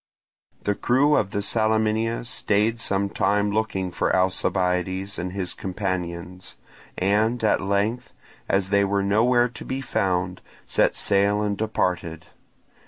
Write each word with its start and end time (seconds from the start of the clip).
The 0.63 0.73
crew 0.73 1.15
of 1.15 1.29
the 1.29 1.43
Salaminia 1.43 2.25
stayed 2.25 2.81
some 2.81 3.07
time 3.07 3.51
looking 3.51 3.91
for 3.91 4.15
Alcibiades 4.15 5.19
and 5.19 5.31
his 5.31 5.53
companions, 5.53 6.55
and 6.97 7.43
at 7.43 7.61
length, 7.61 8.11
as 8.49 8.71
they 8.71 8.83
were 8.83 9.03
nowhere 9.03 9.47
to 9.49 9.63
be 9.63 9.79
found, 9.79 10.41
set 10.65 10.95
sail 10.95 11.43
and 11.43 11.55
departed. 11.55 12.25